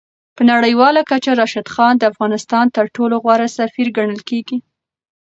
په 0.35 0.41
نړیواله 0.51 1.01
کچه 1.09 1.31
راشد 1.39 1.67
خان 1.73 1.93
د 1.97 2.03
افغانستان 2.11 2.65
تر 2.75 2.85
ټولو 2.95 3.15
غوره 3.23 3.47
سفیر 3.59 3.87
ګڼل 3.97 4.21
کېږي. 4.29 4.57